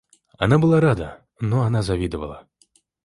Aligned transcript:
Она 0.39 0.57
была 0.57 0.81
рада, 0.81 1.23
но 1.39 1.61
она 1.61 1.83
завидовала. 1.83 2.47